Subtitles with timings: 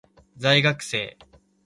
[0.39, 1.15] 在学生